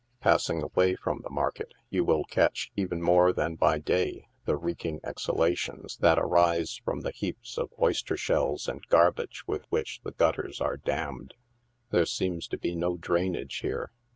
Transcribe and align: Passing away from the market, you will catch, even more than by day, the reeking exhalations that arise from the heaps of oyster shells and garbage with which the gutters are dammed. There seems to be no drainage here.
Passing 0.19 0.63
away 0.63 0.95
from 0.95 1.21
the 1.21 1.29
market, 1.29 1.75
you 1.91 2.03
will 2.03 2.23
catch, 2.23 2.71
even 2.75 3.03
more 3.03 3.31
than 3.31 3.53
by 3.53 3.77
day, 3.77 4.29
the 4.45 4.55
reeking 4.57 4.99
exhalations 5.03 5.97
that 5.97 6.17
arise 6.17 6.81
from 6.83 7.01
the 7.01 7.11
heaps 7.11 7.55
of 7.55 7.71
oyster 7.79 8.17
shells 8.17 8.67
and 8.67 8.81
garbage 8.87 9.43
with 9.45 9.65
which 9.69 10.01
the 10.03 10.13
gutters 10.13 10.59
are 10.59 10.77
dammed. 10.77 11.35
There 11.91 12.07
seems 12.07 12.47
to 12.47 12.57
be 12.57 12.75
no 12.75 12.97
drainage 12.97 13.59
here. 13.59 13.91